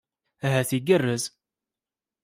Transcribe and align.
Ahat 0.45 0.71
igerrez. 0.77 1.23